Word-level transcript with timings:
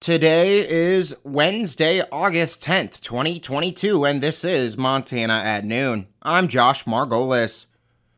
Today 0.00 0.66
is 0.66 1.14
Wednesday, 1.24 2.00
August 2.10 2.62
10th, 2.62 3.02
2022, 3.02 4.06
and 4.06 4.22
this 4.22 4.46
is 4.46 4.78
Montana 4.78 5.34
at 5.34 5.62
Noon. 5.62 6.06
I'm 6.22 6.48
Josh 6.48 6.84
Margolis. 6.84 7.66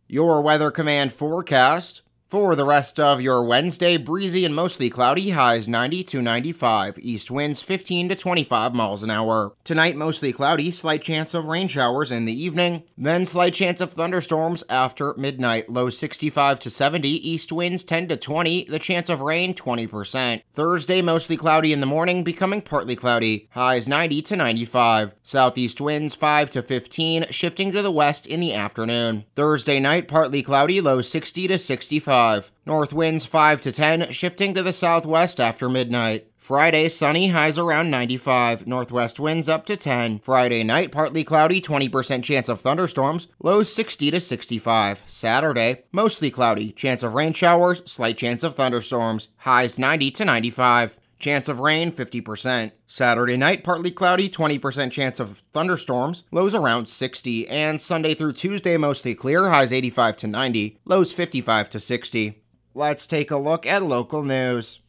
Your 0.06 0.40
Weather 0.42 0.70
Command 0.70 1.12
forecast 1.12 2.02
for 2.32 2.56
the 2.56 2.64
rest 2.64 2.98
of 2.98 3.20
your 3.20 3.44
Wednesday, 3.44 3.98
breezy 3.98 4.46
and 4.46 4.54
mostly 4.54 4.88
cloudy, 4.88 5.28
highs 5.28 5.68
90 5.68 6.02
to 6.02 6.22
95, 6.22 6.98
east 6.98 7.30
winds 7.30 7.60
15 7.60 8.08
to 8.08 8.14
25 8.14 8.74
miles 8.74 9.02
an 9.02 9.10
hour. 9.10 9.54
Tonight, 9.64 9.96
mostly 9.96 10.32
cloudy, 10.32 10.70
slight 10.70 11.02
chance 11.02 11.34
of 11.34 11.44
rain 11.44 11.68
showers 11.68 12.10
in 12.10 12.24
the 12.24 12.32
evening, 12.32 12.84
then 12.96 13.26
slight 13.26 13.52
chance 13.52 13.82
of 13.82 13.92
thunderstorms 13.92 14.64
after 14.70 15.12
midnight, 15.18 15.68
low 15.68 15.90
65 15.90 16.58
to 16.60 16.70
70, 16.70 17.06
east 17.06 17.52
winds 17.52 17.84
10 17.84 18.08
to 18.08 18.16
20, 18.16 18.64
the 18.64 18.78
chance 18.78 19.10
of 19.10 19.20
rain 19.20 19.52
20%. 19.52 20.40
Thursday, 20.54 21.02
mostly 21.02 21.36
cloudy 21.36 21.70
in 21.70 21.80
the 21.80 21.86
morning, 21.86 22.24
becoming 22.24 22.62
partly 22.62 22.96
cloudy, 22.96 23.50
highs 23.50 23.86
90 23.86 24.22
to 24.22 24.36
95, 24.36 25.14
southeast 25.22 25.82
winds 25.82 26.14
5 26.14 26.48
to 26.48 26.62
15, 26.62 27.26
shifting 27.28 27.70
to 27.72 27.82
the 27.82 27.92
west 27.92 28.26
in 28.26 28.40
the 28.40 28.54
afternoon. 28.54 29.26
Thursday 29.36 29.78
night, 29.78 30.08
partly 30.08 30.42
cloudy, 30.42 30.80
low 30.80 31.02
60 31.02 31.46
to 31.48 31.58
65. 31.58 32.21
5. 32.22 32.52
North 32.66 32.92
winds 32.92 33.24
5 33.24 33.60
to 33.62 33.72
10, 33.72 34.12
shifting 34.12 34.54
to 34.54 34.62
the 34.62 34.72
southwest 34.72 35.40
after 35.40 35.68
midnight. 35.68 36.28
Friday, 36.36 36.88
sunny, 36.88 37.28
highs 37.28 37.58
around 37.58 37.90
95. 37.90 38.64
Northwest 38.64 39.18
winds 39.18 39.48
up 39.48 39.66
to 39.66 39.76
10. 39.76 40.20
Friday 40.20 40.62
night, 40.62 40.92
partly 40.92 41.24
cloudy, 41.24 41.60
20% 41.60 42.22
chance 42.22 42.48
of 42.48 42.60
thunderstorms, 42.60 43.26
lows 43.42 43.72
60 43.74 44.12
to 44.12 44.20
65. 44.20 45.02
Saturday, 45.04 45.82
mostly 45.90 46.30
cloudy, 46.30 46.70
chance 46.70 47.02
of 47.02 47.14
rain 47.14 47.32
showers, 47.32 47.82
slight 47.86 48.18
chance 48.18 48.44
of 48.44 48.54
thunderstorms, 48.54 49.26
highs 49.38 49.76
90 49.76 50.12
to 50.12 50.24
95. 50.24 51.00
Chance 51.22 51.46
of 51.46 51.60
rain 51.60 51.92
50%. 51.92 52.72
Saturday 52.84 53.36
night, 53.36 53.62
partly 53.62 53.92
cloudy, 53.92 54.28
20% 54.28 54.90
chance 54.90 55.20
of 55.20 55.44
thunderstorms, 55.52 56.24
lows 56.32 56.52
around 56.52 56.88
60. 56.88 57.48
And 57.48 57.80
Sunday 57.80 58.12
through 58.14 58.32
Tuesday, 58.32 58.76
mostly 58.76 59.14
clear, 59.14 59.48
highs 59.48 59.70
85 59.70 60.16
to 60.16 60.26
90, 60.26 60.80
lows 60.84 61.12
55 61.12 61.70
to 61.70 61.78
60. 61.78 62.42
Let's 62.74 63.06
take 63.06 63.30
a 63.30 63.36
look 63.36 63.64
at 63.66 63.84
local 63.84 64.24
news. 64.24 64.80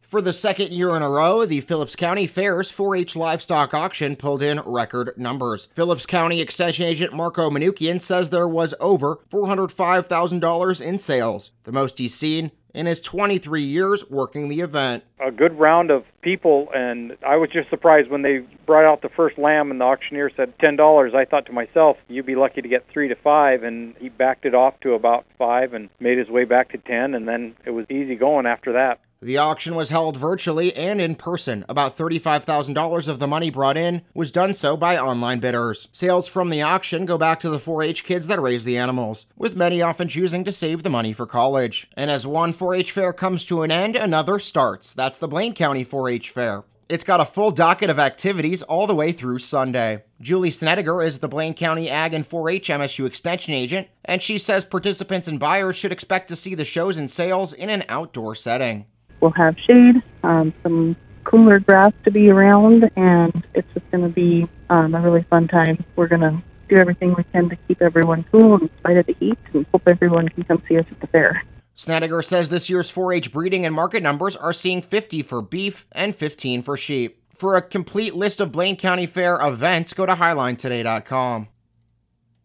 For 0.00 0.20
the 0.20 0.32
second 0.32 0.72
year 0.72 0.94
in 0.94 1.02
a 1.02 1.08
row, 1.08 1.44
the 1.44 1.62
Phillips 1.62 1.96
County 1.96 2.26
Fair's 2.26 2.70
4 2.70 2.96
H 2.96 3.16
livestock 3.16 3.74
auction 3.74 4.14
pulled 4.14 4.42
in 4.42 4.60
record 4.60 5.14
numbers. 5.16 5.68
Phillips 5.74 6.06
County 6.06 6.40
Extension 6.40 6.84
Agent 6.84 7.14
Marko 7.14 7.50
Manoukian 7.50 8.00
says 8.00 8.30
there 8.30 8.46
was 8.46 8.74
over 8.78 9.20
$405,000 9.32 10.82
in 10.82 10.98
sales, 10.98 11.50
the 11.64 11.72
most 11.72 11.98
he's 11.98 12.14
seen 12.14 12.52
in 12.74 12.86
his 12.86 13.00
23 13.00 13.62
years 13.62 14.08
working 14.10 14.48
the 14.48 14.60
event. 14.60 15.04
A 15.20 15.30
good 15.30 15.58
round 15.58 15.90
of 15.90 16.04
people, 16.22 16.68
and 16.74 17.16
I 17.26 17.36
was 17.36 17.50
just 17.50 17.70
surprised 17.70 18.10
when 18.10 18.22
they 18.22 18.44
brought 18.66 18.84
out 18.84 19.02
the 19.02 19.08
first 19.08 19.38
lamb 19.38 19.70
and 19.70 19.80
the 19.80 19.84
auctioneer 19.84 20.30
said 20.36 20.54
$10. 20.58 21.14
I 21.14 21.24
thought 21.24 21.46
to 21.46 21.52
myself, 21.52 21.96
you'd 22.08 22.26
be 22.26 22.36
lucky 22.36 22.62
to 22.62 22.68
get 22.68 22.86
three 22.92 23.08
to 23.08 23.16
five, 23.16 23.62
and 23.62 23.94
he 23.98 24.08
backed 24.08 24.44
it 24.44 24.54
off 24.54 24.78
to 24.80 24.94
about 24.94 25.26
five 25.38 25.74
and 25.74 25.88
made 26.00 26.18
his 26.18 26.28
way 26.28 26.44
back 26.44 26.72
to 26.72 26.78
10, 26.78 27.14
and 27.14 27.28
then 27.28 27.54
it 27.64 27.70
was 27.70 27.86
easy 27.90 28.16
going 28.16 28.46
after 28.46 28.72
that. 28.72 29.00
The 29.22 29.38
auction 29.38 29.76
was 29.76 29.90
held 29.90 30.16
virtually 30.16 30.74
and 30.74 31.00
in 31.00 31.14
person. 31.14 31.64
About 31.68 31.96
$35,000 31.96 33.06
of 33.06 33.20
the 33.20 33.28
money 33.28 33.50
brought 33.50 33.76
in 33.76 34.02
was 34.14 34.32
done 34.32 34.52
so 34.52 34.76
by 34.76 34.98
online 34.98 35.38
bidders. 35.38 35.86
Sales 35.92 36.26
from 36.26 36.50
the 36.50 36.60
auction 36.60 37.04
go 37.04 37.16
back 37.16 37.38
to 37.38 37.48
the 37.48 37.60
4 37.60 37.84
H 37.84 38.02
kids 38.02 38.26
that 38.26 38.42
raise 38.42 38.64
the 38.64 38.76
animals, 38.76 39.26
with 39.36 39.54
many 39.54 39.80
often 39.80 40.08
choosing 40.08 40.42
to 40.42 40.50
save 40.50 40.82
the 40.82 40.90
money 40.90 41.12
for 41.12 41.24
college. 41.24 41.88
And 41.96 42.10
as 42.10 42.26
one 42.26 42.52
4 42.52 42.74
H 42.74 42.90
fair 42.90 43.12
comes 43.12 43.44
to 43.44 43.62
an 43.62 43.70
end, 43.70 43.94
another 43.94 44.40
starts. 44.40 44.92
That's 44.92 45.18
the 45.18 45.28
Blaine 45.28 45.54
County 45.54 45.84
4 45.84 46.08
H 46.08 46.30
fair. 46.30 46.64
It's 46.88 47.04
got 47.04 47.20
a 47.20 47.24
full 47.24 47.52
docket 47.52 47.90
of 47.90 48.00
activities 48.00 48.62
all 48.62 48.88
the 48.88 48.94
way 48.94 49.12
through 49.12 49.38
Sunday. 49.38 50.02
Julie 50.20 50.50
Snediger 50.50 51.06
is 51.06 51.20
the 51.20 51.28
Blaine 51.28 51.54
County 51.54 51.88
Ag 51.88 52.12
and 52.12 52.26
4 52.26 52.50
H 52.50 52.68
MSU 52.70 53.06
Extension 53.06 53.54
agent, 53.54 53.86
and 54.04 54.20
she 54.20 54.36
says 54.36 54.64
participants 54.64 55.28
and 55.28 55.38
buyers 55.38 55.76
should 55.76 55.92
expect 55.92 56.26
to 56.26 56.34
see 56.34 56.56
the 56.56 56.64
shows 56.64 56.96
and 56.96 57.08
sales 57.08 57.52
in 57.52 57.70
an 57.70 57.84
outdoor 57.88 58.34
setting 58.34 58.86
we'll 59.22 59.30
have 59.30 59.56
shade, 59.66 60.02
um, 60.24 60.52
some 60.62 60.96
cooler 61.24 61.60
grass 61.60 61.92
to 62.04 62.10
be 62.10 62.28
around, 62.28 62.90
and 62.96 63.46
it's 63.54 63.68
just 63.72 63.90
going 63.90 64.02
to 64.02 64.10
be 64.10 64.46
um, 64.68 64.94
a 64.94 65.00
really 65.00 65.24
fun 65.30 65.48
time. 65.48 65.82
We're 65.96 66.08
going 66.08 66.20
to 66.20 66.42
do 66.68 66.76
everything 66.76 67.14
we 67.16 67.24
can 67.32 67.48
to 67.48 67.56
keep 67.68 67.80
everyone 67.80 68.24
cool 68.30 68.60
in 68.60 68.68
spite 68.78 68.98
of 68.98 69.06
the 69.06 69.14
heat, 69.18 69.38
and 69.54 69.64
hope 69.72 69.82
everyone 69.86 70.28
can 70.28 70.42
come 70.44 70.62
see 70.68 70.76
us 70.76 70.84
at 70.90 71.00
the 71.00 71.06
fair. 71.06 71.42
Snediger 71.74 72.22
says 72.22 72.50
this 72.50 72.68
year's 72.68 72.90
4 72.90 73.14
H 73.14 73.32
breeding 73.32 73.64
and 73.64 73.74
market 73.74 74.02
numbers 74.02 74.36
are 74.36 74.52
seeing 74.52 74.82
50 74.82 75.22
for 75.22 75.40
beef 75.40 75.86
and 75.92 76.14
15 76.14 76.62
for 76.62 76.76
sheep. 76.76 77.22
For 77.32 77.56
a 77.56 77.62
complete 77.62 78.14
list 78.14 78.40
of 78.40 78.52
Blaine 78.52 78.76
County 78.76 79.06
Fair 79.06 79.38
events, 79.40 79.94
go 79.94 80.04
to 80.04 80.14
HighlineToday.com. 80.14 81.48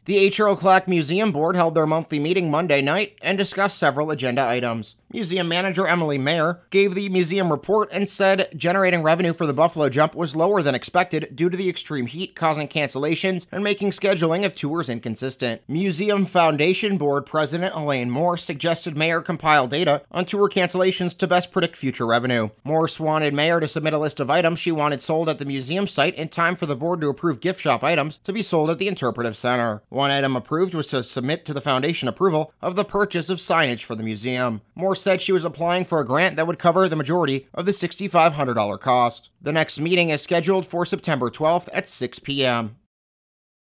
The 0.08 0.20
H. 0.20 0.40
Earl 0.40 0.56
Clack 0.56 0.88
Museum 0.88 1.34
Board 1.34 1.58
held 1.58 1.76
their 1.76 1.86
monthly 1.86 2.18
meeting 2.18 2.50
Monday 2.50 2.80
night 2.80 3.18
and 3.22 3.38
discussed 3.38 3.78
several 3.78 4.10
agenda 4.10 4.42
items. 4.42 4.96
Museum 5.12 5.48
manager 5.48 5.88
Emily 5.88 6.18
Mayer 6.18 6.60
gave 6.70 6.94
the 6.94 7.08
museum 7.08 7.50
report 7.50 7.90
and 7.94 8.10
said 8.10 8.50
generating 8.56 9.04
revenue 9.04 9.32
for 9.32 9.46
the 9.46 9.54
Buffalo 9.54 9.88
Jump 9.88 10.16
was 10.16 10.36
lower 10.36 10.62
than 10.62 10.76
expected 10.76 11.34
due 11.34 11.50
to 11.50 11.56
the 11.56 11.70
extreme 11.70 12.08
heat 12.08 12.36
causing 12.36 12.68
cancellations 12.68 13.48
and 13.52 13.64
making 13.64 13.92
scheduling 13.92 14.46
of 14.46 14.54
tours 14.54 14.90
inconsistent. 14.90 15.62
Museum 15.68 16.26
Foundation 16.26 16.98
Board 16.98 17.26
President 17.26 17.74
Elaine 17.74 18.10
Moore 18.10 18.36
suggested 18.36 18.98
Mayer 18.98 19.22
compile 19.22 19.68
data 19.68 20.04
on 20.12 20.26
tour 20.26 20.50
cancellations 20.50 21.18
to 21.18 21.28
best 21.28 21.52
predict 21.52 21.78
future 21.78 22.06
revenue. 22.06 22.50
Morse 22.66 23.00
wanted 23.00 23.34
Mayer 23.34 23.62
to 23.62 23.68
submit 23.68 23.94
a 23.94 23.98
list 23.98 24.20
of 24.20 24.30
items 24.30 24.60
she 24.60 24.74
wanted 24.74 25.02
sold 25.02 25.30
at 25.30 25.40
the 25.40 25.46
museum 25.46 25.88
site 25.88 26.16
in 26.16 26.28
time 26.28 26.56
for 26.56 26.66
the 26.66 26.76
board 26.76 27.00
to 27.00 27.10
approve 27.10 27.40
gift 27.40 27.62
shop 27.62 27.82
items 27.82 28.18
to 28.26 28.34
be 28.34 28.42
sold 28.42 28.70
at 28.70 28.78
the 28.78 28.90
Interpretive 28.90 29.38
Center. 29.38 29.82
One 29.98 30.12
item 30.12 30.36
approved 30.36 30.76
was 30.76 30.86
to 30.88 31.02
submit 31.02 31.44
to 31.46 31.56
the 31.56 31.60
foundation 31.60 32.08
approval 32.08 32.54
of 32.62 32.76
the 32.76 32.86
purchase 32.86 33.32
of 33.32 33.40
signage 33.40 33.82
for 33.82 33.96
the 33.96 34.04
museum. 34.04 34.62
Moore 34.76 34.96
said 34.96 35.24
she 35.24 35.32
was 35.32 35.44
applying 35.44 35.86
for 35.86 36.00
a 36.00 36.06
grant 36.06 36.36
that 36.36 36.46
would 36.46 36.60
cover 36.60 36.88
the 36.88 36.96
majority 36.96 37.48
of 37.52 37.66
the 37.66 37.72
$6,500 37.72 38.80
cost. 38.80 39.32
The 39.42 39.52
next 39.52 39.80
meeting 39.80 40.10
is 40.12 40.22
scheduled 40.22 40.68
for 40.68 40.86
September 40.86 41.32
12th 41.32 41.70
at 41.74 41.88
6 41.88 42.20
p.m. 42.20 42.76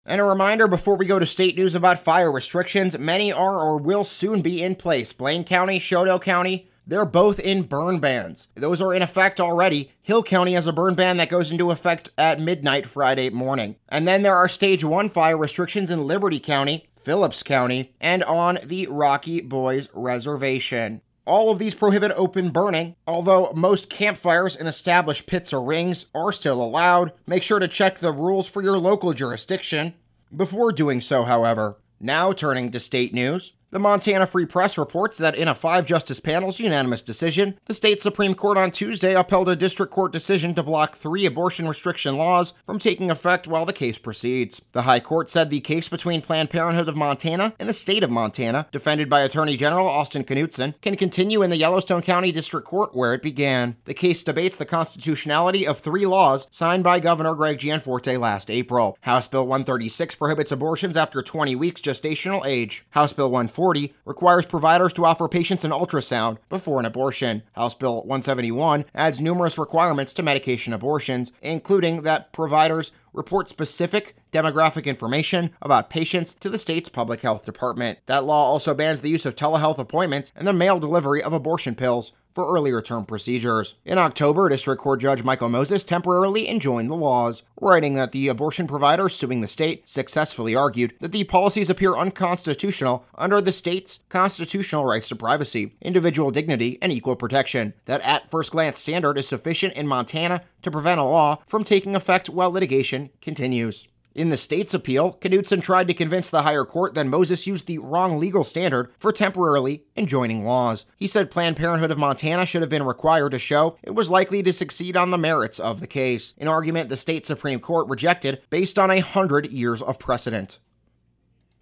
And 0.05 0.21
a 0.21 0.25
reminder 0.25 0.67
before 0.67 0.95
we 0.95 1.07
go 1.07 1.17
to 1.17 1.25
state 1.25 1.57
news 1.57 1.73
about 1.73 1.97
fire 1.97 2.31
restrictions, 2.31 2.99
many 2.99 3.33
are 3.33 3.57
or 3.57 3.77
will 3.77 4.05
soon 4.05 4.43
be 4.43 4.61
in 4.61 4.75
place. 4.75 5.13
Blaine 5.13 5.43
County, 5.43 5.79
Chouteau 5.79 6.21
County, 6.21 6.69
they're 6.87 7.05
both 7.05 7.39
in 7.39 7.63
burn 7.63 7.99
bans. 7.99 8.47
Those 8.55 8.81
are 8.81 8.93
in 8.93 9.01
effect 9.01 9.39
already. 9.41 9.91
Hill 10.01 10.23
County 10.23 10.53
has 10.53 10.65
a 10.65 10.73
burn 10.73 10.95
ban 10.95 11.17
that 11.17 11.29
goes 11.29 11.51
into 11.51 11.69
effect 11.69 12.09
at 12.17 12.39
midnight 12.39 12.85
Friday 12.85 13.29
morning. 13.29 13.75
And 13.89 14.07
then 14.07 14.23
there 14.23 14.35
are 14.35 14.47
stage 14.47 14.83
1 14.83 15.09
fire 15.09 15.37
restrictions 15.37 15.91
in 15.91 16.07
Liberty 16.07 16.39
County, 16.39 16.87
Phillips 16.95 17.43
County, 17.43 17.93
and 17.99 18.23
on 18.23 18.57
the 18.63 18.87
Rocky 18.89 19.41
Boys 19.41 19.89
Reservation. 19.93 21.01
All 21.25 21.51
of 21.51 21.59
these 21.59 21.75
prohibit 21.75 22.13
open 22.15 22.51
burning, 22.51 22.95
although 23.05 23.51
most 23.53 23.89
campfires 23.89 24.55
and 24.55 24.65
established 24.65 25.27
pits 25.27 25.51
or 25.51 25.61
rings 25.61 26.05
are 26.15 26.31
still 26.31 26.63
allowed. 26.63 27.11
Make 27.27 27.43
sure 27.43 27.59
to 27.59 27.67
check 27.67 27.99
the 27.99 28.13
rules 28.13 28.47
for 28.47 28.63
your 28.63 28.77
local 28.77 29.11
jurisdiction 29.11 29.93
before 30.33 30.71
doing 30.71 31.01
so, 31.01 31.23
however. 31.23 31.79
Now 31.99 32.31
turning 32.31 32.71
to 32.71 32.79
state 32.79 33.13
news. 33.13 33.51
The 33.69 33.79
Montana 33.79 34.25
Free 34.25 34.45
Press 34.45 34.77
reports 34.77 35.17
that 35.17 35.35
in 35.35 35.49
a 35.49 35.53
five 35.53 35.85
justice 35.85 36.21
panel's 36.21 36.61
unanimous 36.61 37.01
decision, 37.01 37.59
the 37.65 37.73
state 37.73 38.01
Supreme 38.01 38.33
Court 38.33 38.57
on 38.57 38.71
Tuesday 38.71 39.13
upheld 39.13 39.49
a 39.49 39.57
district 39.57 39.91
court 39.91 40.13
decision 40.13 40.53
to 40.55 40.63
block 40.63 40.95
three 40.95 41.25
abortion 41.25 41.67
restriction 41.67 42.15
laws 42.15 42.53
from 42.65 42.79
taking 42.79 43.11
effect 43.11 43.45
while 43.45 43.65
the 43.65 43.73
case 43.73 43.97
proceeds. 43.97 44.61
The 44.71 44.83
High 44.83 45.01
Court 45.01 45.29
said 45.29 45.49
the 45.49 45.59
case 45.59 45.89
between 45.89 46.21
Planned 46.21 46.49
Parenthood 46.49 46.87
of 46.87 46.95
Montana 46.95 47.55
and 47.59 47.67
the 47.67 47.73
state 47.73 48.03
of 48.03 48.09
Montana, 48.09 48.67
defended 48.71 49.09
by 49.09 49.19
Attorney 49.19 49.57
General 49.57 49.85
Austin 49.85 50.23
Knudsen, 50.23 50.75
can 50.81 50.95
continue 50.95 51.41
in 51.41 51.49
the 51.49 51.57
Yellowstone 51.57 52.01
County 52.01 52.31
District 52.31 52.65
Court 52.65 52.95
where 52.95 53.13
it 53.13 53.21
began. 53.21 53.75
The 53.83 53.93
case 53.93 54.23
debates 54.23 54.55
the 54.55 54.65
constitutionality 54.65 55.67
of 55.67 55.79
three 55.79 56.05
laws 56.05 56.47
signed 56.51 56.85
by 56.85 57.01
Governor 57.01 57.35
Greg 57.35 57.57
Gianforte 57.57 58.17
last 58.17 58.49
April. 58.49 58.97
House 59.01 59.27
Bill 59.27 59.45
136 59.45 60.15
prohibits 60.15 60.53
abortions 60.53 60.95
after 60.95 61.21
20 61.21 61.53
weeks 61.57 61.81
gestational 61.81 62.45
age. 62.45 62.85
House 62.91 63.11
Bill 63.11 63.29
140 63.29 63.56
40 63.57 63.95
requires 64.05 64.45
providers 64.45 64.93
to 64.93 65.03
offer 65.03 65.27
patients 65.27 65.65
an 65.65 65.71
ultrasound 65.71 66.37
before 66.47 66.79
an 66.79 66.85
abortion. 66.85 67.41
House 67.53 67.73
Bill 67.73 68.01
171 68.01 68.85
adds 68.93 69.19
numerous 69.19 69.57
requirements 69.57 70.13
to 70.13 70.21
medication 70.21 70.73
abortions, 70.73 71.31
including 71.41 72.03
that 72.03 72.31
providers 72.31 72.91
report 73.13 73.49
specific 73.49 74.15
demographic 74.31 74.85
information 74.85 75.49
about 75.59 75.89
patients 75.89 76.35
to 76.35 76.49
the 76.49 76.59
state's 76.59 76.87
public 76.87 77.21
health 77.21 77.45
department. 77.45 77.97
That 78.05 78.25
law 78.25 78.45
also 78.45 78.75
bans 78.75 79.01
the 79.01 79.09
use 79.09 79.25
of 79.25 79.35
telehealth 79.35 79.79
appointments 79.79 80.31
and 80.35 80.47
the 80.47 80.53
mail 80.53 80.79
delivery 80.79 81.23
of 81.23 81.33
abortion 81.33 81.73
pills 81.73 82.11
for 82.37 82.53
earlier 82.53 82.83
term 82.83 83.03
procedures. 83.03 83.73
In 83.83 83.97
October, 83.97 84.47
District 84.47 84.79
Court 84.79 85.01
Judge 85.01 85.23
Michael 85.23 85.49
Moses 85.49 85.83
temporarily 85.83 86.47
enjoined 86.47 86.87
the 86.87 86.93
laws, 86.95 87.41
writing 87.59 87.95
that 87.95 88.11
the 88.11 88.27
abortion 88.27 88.67
provider 88.67 89.09
suing 89.09 89.41
the 89.41 89.47
state 89.47 89.89
successfully 89.89 90.53
argued 90.53 90.93
that 90.99 91.13
the 91.13 91.23
policies 91.23 91.67
appear 91.67 91.95
unconstitutional 91.95 93.03
under 93.15 93.41
the 93.41 93.51
state's 93.51 94.01
constitutional 94.09 94.85
rights 94.85 95.09
to 95.09 95.15
privacy, 95.15 95.75
individual 95.81 96.29
dignity, 96.29 96.77
and 96.79 96.91
equal 96.91 97.15
protection. 97.15 97.73
That 97.85 98.01
at 98.01 98.29
first 98.29 98.51
glance 98.51 98.77
standard 98.77 99.17
is 99.17 99.27
sufficient 99.27 99.73
in 99.73 99.87
Montana 99.87 100.43
to 100.61 100.69
prevent 100.69 100.99
a 100.99 101.05
law 101.05 101.39
from 101.47 101.63
taking 101.63 101.95
effect 101.95 102.29
while 102.29 102.51
litigation 102.51 103.09
continues. 103.19 103.87
In 104.17 104.29
the 104.29 104.35
state's 104.35 104.73
appeal, 104.73 105.15
Knudsen 105.23 105.61
tried 105.61 105.87
to 105.89 105.93
convince 105.93 106.31
the 106.31 106.41
higher 106.41 106.65
court 106.65 106.95
that 106.95 107.05
Moses 107.05 107.45
used 107.45 107.67
the 107.67 107.77
wrong 107.77 108.17
legal 108.17 108.43
standard 108.43 108.91
for 108.97 109.11
temporarily 109.11 109.83
enjoining 109.95 110.43
laws. 110.43 110.85
He 110.97 111.05
said 111.05 111.29
Planned 111.29 111.55
Parenthood 111.55 111.91
of 111.91 111.99
Montana 111.99 112.47
should 112.47 112.61
have 112.61 112.69
been 112.69 112.81
required 112.81 113.29
to 113.33 113.37
show 113.39 113.77
it 113.83 113.93
was 113.93 114.09
likely 114.09 114.41
to 114.41 114.51
succeed 114.51 114.97
on 114.97 115.11
the 115.11 115.19
merits 115.19 115.59
of 115.59 115.81
the 115.81 115.87
case, 115.87 116.33
an 116.39 116.47
argument 116.47 116.89
the 116.89 116.97
state 116.97 117.27
Supreme 117.27 117.59
Court 117.59 117.87
rejected 117.89 118.41
based 118.49 118.79
on 118.79 118.89
a 118.89 119.01
hundred 119.01 119.51
years 119.51 119.83
of 119.83 119.99
precedent. 119.99 120.57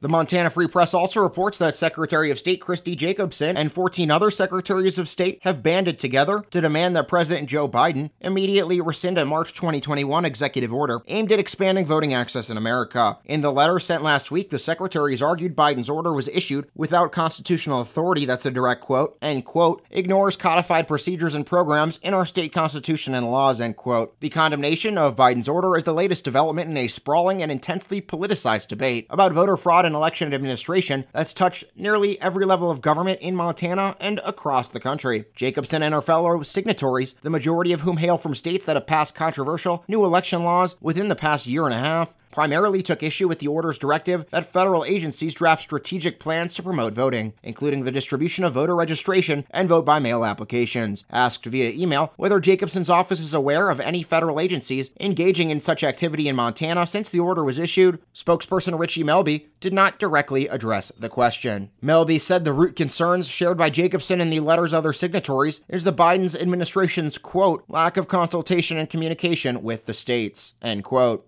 The 0.02 0.10
Montana 0.10 0.50
Free 0.50 0.68
Press 0.68 0.94
also 0.94 1.22
reports 1.22 1.58
that 1.58 1.74
Secretary 1.74 2.30
of 2.30 2.38
State 2.38 2.60
Christi 2.60 2.98
Jacobsen 2.98 3.56
and 3.56 3.72
14 3.72 4.12
other 4.12 4.30
secretaries 4.30 4.98
of 4.98 5.08
state 5.08 5.40
have 5.44 5.64
banded 5.64 5.98
together 5.98 6.44
to 6.52 6.60
demand 6.60 6.98
that 6.98 7.08
President 7.08 7.48
Joe 7.48 7.70
Biden 7.70 8.10
immediately 8.20 8.82
rescind 8.82 9.18
a 9.18 9.26
March 9.26 9.54
2021 9.54 10.26
executive 10.26 10.74
order 10.74 11.02
aimed 11.08 11.32
at 11.32 11.40
expanding 11.40 11.86
voting 11.86 12.14
access 12.14 12.50
in 12.50 12.58
America. 12.58 13.18
In 13.24 13.40
the 13.40 13.54
letter 13.54 13.80
sent 13.80 14.04
last 14.04 14.32
week, 14.32 14.50
the 14.50 14.60
secretaries 14.60 15.22
argued 15.22 15.56
Biden's 15.56 15.90
order 15.90 16.12
was 16.12 16.28
issued 16.28 16.68
without 16.76 17.14
constitutional 17.14 17.80
authority, 17.80 18.26
that's 18.26 18.46
a 18.46 18.52
direct 18.52 18.82
quote, 18.82 19.18
and 19.22 19.46
quote, 19.46 19.82
ignores 19.90 20.36
codified 20.36 20.90
procedures 20.90 21.36
and 21.36 21.46
programs 21.46 21.98
in 21.98 22.14
our 22.14 22.26
state 22.26 22.52
constitution 22.52 23.16
and 23.16 23.32
laws, 23.32 23.62
end 23.62 23.78
quote. 23.78 24.20
The 24.20 24.30
condemnation 24.30 24.98
of 24.98 25.16
Biden's 25.16 25.48
order 25.48 25.78
is 25.78 25.86
the 25.86 25.94
latest 25.94 26.26
development 26.26 26.70
in 26.70 26.76
a 26.76 26.90
sprawling 26.90 27.42
and 27.42 27.50
intensely 27.50 28.02
politicized 28.02 28.68
debate 28.68 29.08
about 29.10 29.32
voter 29.32 29.56
fraud 29.56 29.85
and 29.86 29.96
election 29.96 30.34
administration 30.34 31.06
that's 31.14 31.34
touched 31.34 31.64
nearly 31.76 32.20
every 32.22 32.46
level 32.46 32.70
of 32.70 32.82
government 32.82 33.20
in 33.22 33.36
Montana 33.36 33.96
and 34.00 34.20
across 34.26 34.70
the 34.70 34.80
country. 34.80 35.26
Jacobsen 35.36 35.82
and 35.82 35.94
her 35.94 36.02
fellow 36.02 36.42
signatories, 36.42 37.14
the 37.22 37.30
majority 37.30 37.72
of 37.72 37.82
whom 37.82 37.98
hail 37.98 38.18
from 38.18 38.36
states 38.36 38.66
that 38.66 38.76
have 38.76 38.88
passed 38.88 39.16
controversial 39.16 39.84
new 39.88 40.04
election 40.04 40.44
laws 40.44 40.76
within 40.82 41.08
the 41.08 41.16
past 41.16 41.48
year 41.48 41.66
and 41.66 41.74
a 41.74 41.78
half, 41.78 42.18
primarily 42.36 42.84
took 42.84 43.02
issue 43.02 43.30
with 43.30 43.40
the 43.40 43.48
order's 43.48 43.78
directive 43.78 44.26
that 44.32 44.52
federal 44.52 44.84
agencies 44.84 45.34
draft 45.34 45.62
strategic 45.62 46.20
plans 46.20 46.54
to 46.54 46.62
promote 46.62 46.94
voting, 46.94 47.32
including 47.42 47.86
the 47.86 47.94
distribution 47.94 48.44
of 48.44 48.52
voter 48.52 48.76
registration 48.76 49.46
and 49.52 49.70
vote 49.70 49.86
by 49.86 50.00
mail 50.00 50.26
applications. 50.26 51.06
Asked 51.10 51.46
via 51.46 51.72
email 51.72 52.12
whether 52.18 52.42
Jacobsen's 52.42 52.90
office 52.90 53.22
is 53.22 53.34
aware 53.34 53.70
of 53.70 53.80
any 53.80 54.04
federal 54.04 54.38
agencies 54.38 54.90
engaging 55.00 55.50
in 55.50 55.62
such 55.62 55.82
activity 55.82 56.28
in 56.28 56.36
Montana 56.36 56.86
since 56.86 57.10
the 57.10 57.22
order 57.22 57.42
was 57.42 57.58
issued, 57.58 58.00
spokesperson 58.14 58.78
Richie 58.78 59.06
Melby 59.06 59.46
did 59.62 59.72
not 59.72 59.98
directly 59.98 60.50
address 60.50 60.92
the 61.00 61.08
question. 61.08 61.72
Melby 61.82 62.20
said 62.20 62.44
the 62.44 62.52
root 62.52 62.76
concerns 62.76 63.30
shared 63.30 63.58
by 63.58 63.70
Jacobsen 63.70 64.20
and 64.20 64.34
the 64.34 64.42
letter's 64.42 64.74
other 64.74 64.92
signatories 64.92 65.62
is 65.70 65.86
the 65.86 65.94
Biden's 65.94 66.36
administration's 66.36 67.18
quote 67.18 67.64
lack 67.70 67.96
of 67.96 68.10
consultation 68.10 68.78
and 68.78 68.90
communication 68.90 69.64
with 69.64 69.86
the 69.86 69.94
states 69.94 70.54
end 70.62 70.84
quote. 70.84 71.26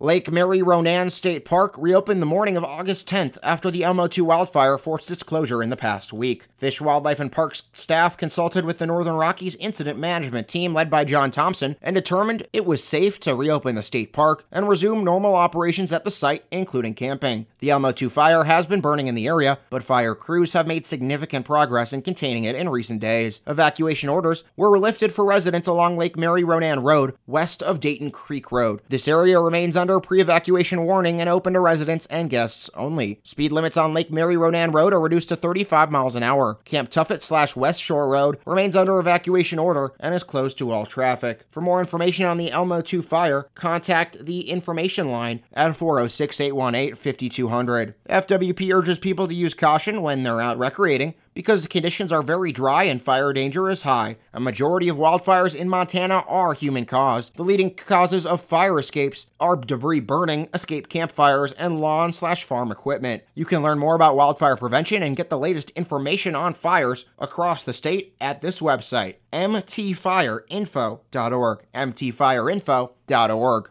Lake 0.00 0.30
Mary 0.30 0.62
Ronan 0.62 1.10
State 1.10 1.44
Park 1.44 1.74
reopened 1.76 2.22
the 2.22 2.26
morning 2.26 2.56
of 2.56 2.62
August 2.62 3.08
10th 3.08 3.36
after 3.42 3.68
the 3.68 3.82
Elmo 3.82 4.06
2 4.06 4.24
wildfire 4.24 4.78
forced 4.78 5.10
its 5.10 5.24
closure 5.24 5.60
in 5.60 5.70
the 5.70 5.76
past 5.76 6.12
week. 6.12 6.46
Fish, 6.56 6.80
Wildlife, 6.80 7.18
and 7.18 7.32
Parks 7.32 7.64
staff 7.72 8.16
consulted 8.16 8.64
with 8.64 8.78
the 8.78 8.86
Northern 8.86 9.16
Rockies 9.16 9.56
Incident 9.56 9.98
Management 9.98 10.46
Team 10.46 10.72
led 10.72 10.88
by 10.88 11.04
John 11.04 11.32
Thompson 11.32 11.74
and 11.82 11.96
determined 11.96 12.46
it 12.52 12.64
was 12.64 12.84
safe 12.84 13.18
to 13.20 13.34
reopen 13.34 13.74
the 13.74 13.82
state 13.82 14.12
park 14.12 14.44
and 14.52 14.68
resume 14.68 15.02
normal 15.02 15.34
operations 15.34 15.92
at 15.92 16.04
the 16.04 16.12
site, 16.12 16.44
including 16.52 16.94
camping. 16.94 17.46
The 17.58 17.70
Elmo 17.70 17.90
2 17.90 18.08
fire 18.08 18.44
has 18.44 18.68
been 18.68 18.80
burning 18.80 19.08
in 19.08 19.16
the 19.16 19.26
area, 19.26 19.58
but 19.68 19.82
fire 19.82 20.14
crews 20.14 20.52
have 20.52 20.68
made 20.68 20.86
significant 20.86 21.44
progress 21.44 21.92
in 21.92 22.02
containing 22.02 22.44
it 22.44 22.54
in 22.54 22.68
recent 22.68 23.00
days. 23.00 23.40
Evacuation 23.48 24.08
orders 24.08 24.44
were 24.56 24.78
lifted 24.78 25.12
for 25.12 25.24
residents 25.24 25.66
along 25.66 25.96
Lake 25.96 26.16
Mary 26.16 26.44
Ronan 26.44 26.84
Road, 26.84 27.16
west 27.26 27.64
of 27.64 27.80
Dayton 27.80 28.12
Creek 28.12 28.52
Road. 28.52 28.80
This 28.88 29.08
area 29.08 29.40
remains 29.40 29.76
under 29.76 29.87
under 29.88 30.00
pre 30.00 30.20
evacuation 30.20 30.84
warning 30.84 31.18
and 31.18 31.30
open 31.30 31.54
to 31.54 31.60
residents 31.60 32.04
and 32.06 32.28
guests 32.28 32.68
only. 32.74 33.20
Speed 33.24 33.52
limits 33.52 33.76
on 33.76 33.94
Lake 33.94 34.10
Mary 34.10 34.36
Ronan 34.36 34.70
Road 34.72 34.92
are 34.92 35.00
reduced 35.00 35.28
to 35.28 35.36
35 35.36 35.90
miles 35.90 36.14
an 36.14 36.22
hour. 36.22 36.58
Camp 36.66 36.90
Tuffet 36.90 37.22
slash 37.22 37.56
West 37.56 37.80
Shore 37.80 38.08
Road 38.08 38.38
remains 38.44 38.76
under 38.76 38.98
evacuation 38.98 39.58
order 39.58 39.92
and 39.98 40.14
is 40.14 40.22
closed 40.22 40.58
to 40.58 40.70
all 40.70 40.84
traffic. 40.84 41.46
For 41.50 41.62
more 41.62 41.80
information 41.80 42.26
on 42.26 42.36
the 42.36 42.50
Elmo 42.50 42.82
2 42.82 43.00
fire, 43.00 43.48
contact 43.54 44.26
the 44.26 44.50
information 44.50 45.10
line 45.10 45.42
at 45.54 45.74
406 45.74 46.40
818 46.40 46.94
5200. 46.94 47.94
FWP 48.10 48.74
urges 48.74 48.98
people 48.98 49.26
to 49.26 49.34
use 49.34 49.54
caution 49.54 50.02
when 50.02 50.22
they're 50.22 50.40
out 50.40 50.58
recreating 50.58 51.14
because 51.38 51.62
the 51.62 51.68
conditions 51.68 52.10
are 52.10 52.20
very 52.20 52.50
dry 52.50 52.82
and 52.82 53.00
fire 53.00 53.32
danger 53.32 53.70
is 53.70 53.82
high. 53.82 54.16
A 54.34 54.40
majority 54.40 54.88
of 54.88 54.96
wildfires 54.96 55.54
in 55.54 55.68
Montana 55.68 56.24
are 56.26 56.52
human 56.52 56.84
caused. 56.84 57.36
The 57.36 57.44
leading 57.44 57.76
causes 57.76 58.26
of 58.26 58.40
fire 58.40 58.76
escapes 58.76 59.26
are 59.38 59.54
debris 59.54 60.00
burning, 60.00 60.48
escape 60.52 60.88
campfires, 60.88 61.52
and 61.52 61.80
lawn 61.80 62.12
slash 62.12 62.42
farm 62.42 62.72
equipment. 62.72 63.22
You 63.36 63.44
can 63.44 63.62
learn 63.62 63.78
more 63.78 63.94
about 63.94 64.16
wildfire 64.16 64.56
prevention 64.56 65.04
and 65.04 65.16
get 65.16 65.30
the 65.30 65.38
latest 65.38 65.70
information 65.76 66.34
on 66.34 66.54
fires 66.54 67.04
across 67.20 67.62
the 67.62 67.72
state 67.72 68.16
at 68.20 68.40
this 68.40 68.58
website, 68.58 69.18
mtfireinfo.org. 69.32 71.62
mtfireinfo.org. 71.72 73.70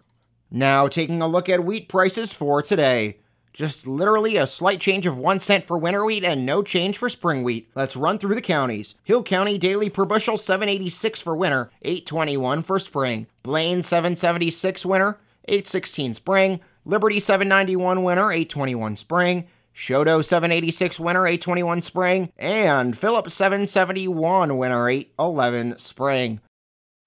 Now, 0.50 0.88
taking 0.88 1.22
a 1.22 1.28
look 1.28 1.50
at 1.50 1.66
wheat 1.66 1.90
prices 1.90 2.32
for 2.32 2.62
today. 2.62 3.20
Just 3.58 3.88
literally 3.88 4.38
a 4.38 4.46
slight 4.46 4.80
change 4.80 5.08
of 5.08 5.18
one 5.18 5.40
cent 5.40 5.64
for 5.64 5.80
winter 5.80 6.06
wheat 6.06 6.24
and 6.24 6.46
no 6.46 6.62
change 6.62 6.96
for 6.96 7.10
spring 7.10 7.42
wheat. 7.42 7.68
Let's 7.74 7.96
run 7.96 8.20
through 8.20 8.36
the 8.36 8.42
counties. 8.42 8.94
Hill 9.04 9.24
County 9.24 9.58
daily 9.58 9.90
per 9.90 10.06
bushel 10.06 10.38
786 10.38 11.20
for 11.22 11.36
winter, 11.36 11.72
821 11.82 12.62
for 12.62 12.78
spring. 12.78 13.26
Blaine 13.42 13.82
776 13.82 14.86
winter, 14.86 15.20
816 15.46 16.14
spring. 16.14 16.60
Liberty 16.86 17.20
791 17.20 18.04
winter, 18.04 18.32
821 18.32 18.96
spring. 18.96 19.48
Chouteau 19.74 20.24
786 20.24 21.00
winter, 21.00 21.26
821 21.26 21.82
spring. 21.82 22.32
And 22.38 22.96
Phillips 22.96 23.34
771 23.34 24.56
winter, 24.56 24.88
811 24.88 25.80
spring. 25.80 26.42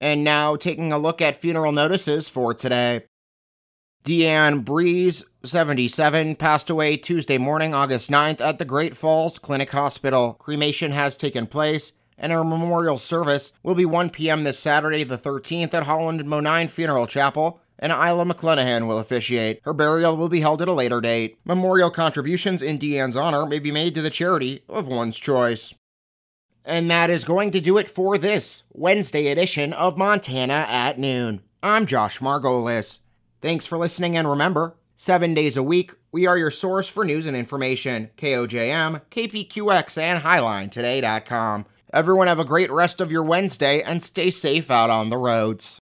And 0.01 0.25
now 0.25 0.57
taking 0.57 0.91
a 0.91 0.97
look 0.97 1.21
at 1.21 1.35
funeral 1.37 1.71
notices 1.71 2.27
for 2.27 2.53
today. 2.53 3.03
Deanne 4.03 4.65
Breeze, 4.65 5.23
77, 5.43 6.35
passed 6.35 6.71
away 6.71 6.97
Tuesday 6.97 7.37
morning, 7.37 7.75
August 7.75 8.09
9th, 8.09 8.41
at 8.41 8.57
the 8.57 8.65
Great 8.65 8.97
Falls 8.97 9.37
Clinic 9.37 9.69
Hospital. 9.69 10.33
Cremation 10.33 10.91
has 10.91 11.15
taken 11.15 11.45
place, 11.45 11.91
and 12.17 12.31
her 12.31 12.43
memorial 12.43 12.97
service 12.97 13.51
will 13.61 13.75
be 13.75 13.85
1 13.85 14.09
p.m. 14.09 14.43
this 14.43 14.57
Saturday, 14.57 15.03
the 15.03 15.19
13th, 15.19 15.75
at 15.75 15.83
Holland 15.83 16.19
Bonine 16.21 16.67
Funeral 16.67 17.05
Chapel, 17.05 17.61
and 17.77 17.91
Isla 17.91 18.25
McClenahan 18.25 18.87
will 18.87 18.97
officiate. 18.97 19.59
Her 19.65 19.73
burial 19.73 20.17
will 20.17 20.29
be 20.29 20.39
held 20.39 20.63
at 20.63 20.67
a 20.67 20.73
later 20.73 20.99
date. 20.99 21.37
Memorial 21.45 21.91
contributions 21.91 22.63
in 22.63 22.79
Deanne's 22.79 23.15
honor 23.15 23.45
may 23.45 23.59
be 23.59 23.71
made 23.71 23.93
to 23.93 24.01
the 24.01 24.09
charity 24.09 24.63
of 24.67 24.87
one's 24.87 25.19
choice. 25.19 25.75
And 26.65 26.89
that 26.89 27.11
is 27.11 27.23
going 27.23 27.51
to 27.51 27.61
do 27.61 27.77
it 27.77 27.89
for 27.89 28.17
this 28.17 28.63
Wednesday 28.71 29.27
edition 29.27 29.73
of 29.73 29.95
Montana 29.95 30.65
at 30.67 30.97
Noon. 30.97 31.43
I'm 31.61 31.85
Josh 31.85 32.19
Margolis. 32.19 32.99
Thanks 33.41 33.65
for 33.65 33.77
listening, 33.79 34.15
and 34.15 34.29
remember, 34.29 34.75
seven 34.95 35.33
days 35.33 35.57
a 35.57 35.63
week, 35.63 35.93
we 36.11 36.27
are 36.27 36.37
your 36.37 36.51
source 36.51 36.87
for 36.87 37.03
news 37.03 37.25
and 37.25 37.35
information. 37.35 38.11
KOJM, 38.17 39.01
KPQX, 39.09 39.97
and 39.97 40.21
HighlineToday.com. 40.23 41.65
Everyone 41.91 42.27
have 42.27 42.37
a 42.37 42.45
great 42.45 42.71
rest 42.71 43.01
of 43.01 43.11
your 43.11 43.23
Wednesday 43.23 43.81
and 43.81 44.03
stay 44.03 44.29
safe 44.29 44.69
out 44.69 44.91
on 44.91 45.09
the 45.09 45.17
roads. 45.17 45.79